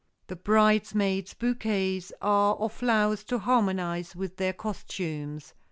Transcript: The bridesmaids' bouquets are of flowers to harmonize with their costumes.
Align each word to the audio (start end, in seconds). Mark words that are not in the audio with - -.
The 0.25 0.35
bridesmaids' 0.35 1.35
bouquets 1.35 2.11
are 2.23 2.55
of 2.55 2.73
flowers 2.73 3.23
to 3.25 3.37
harmonize 3.37 4.15
with 4.15 4.37
their 4.37 4.51
costumes. 4.51 5.53